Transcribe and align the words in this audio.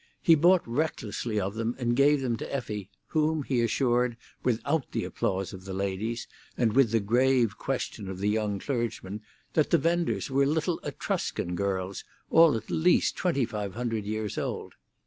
He 0.19 0.33
bought 0.33 0.67
recklessly 0.67 1.39
of 1.39 1.53
them 1.53 1.75
and 1.77 1.95
gave 1.95 2.21
them 2.21 2.35
to 2.37 2.51
Effie, 2.51 2.89
whom 3.09 3.43
he 3.43 3.61
assured, 3.61 4.17
without 4.43 4.91
the 4.93 5.03
applause 5.03 5.53
of 5.53 5.65
the 5.65 5.75
ladies, 5.75 6.27
and 6.57 6.73
with 6.73 6.89
the 6.89 6.99
grave 6.99 7.59
question 7.59 8.09
of 8.09 8.17
the 8.17 8.29
young 8.29 8.57
clergyman, 8.57 9.21
that 9.53 9.69
the 9.69 9.77
vendors 9.77 10.31
were 10.31 10.47
little 10.47 10.79
Etruscan 10.79 11.53
girls, 11.53 12.03
all 12.31 12.57
at 12.57 12.71
least 12.71 13.15
twenty 13.15 13.45
five 13.45 13.75
hundred 13.75 14.07
years 14.07 14.39
old. 14.39 14.73